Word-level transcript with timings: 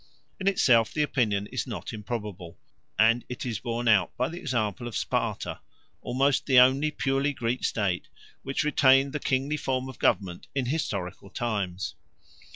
In 0.39 0.47
itself 0.47 0.91
the 0.91 1.03
opinion 1.03 1.45
is 1.51 1.67
not 1.67 1.93
improbable, 1.93 2.57
and 2.97 3.23
it 3.29 3.45
is 3.45 3.59
borne 3.59 3.87
out 3.87 4.17
by 4.17 4.29
the 4.29 4.39
example 4.39 4.87
of 4.87 4.97
Sparta, 4.97 5.59
almost 6.01 6.47
the 6.47 6.59
only 6.59 6.89
purely 6.89 7.33
Greek 7.33 7.63
state 7.63 8.07
which 8.41 8.63
retained 8.63 9.13
the 9.13 9.19
kingly 9.19 9.57
form 9.57 9.87
of 9.87 9.99
government 9.99 10.47
in 10.55 10.65
historical 10.65 11.29
times. 11.29 11.93